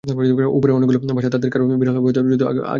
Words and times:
ওপরে 0.57 0.71
অনেকগুলো 0.73 1.13
বাসা, 1.13 1.29
তাদের 1.29 1.49
কারও 1.51 1.65
বিড়াল 1.73 1.95
হবে 1.97 2.07
হয়তো, 2.07 2.21
যদিও 2.33 2.35
ওকে 2.35 2.35
আগে 2.35 2.37
দেখিনি। 2.61 2.69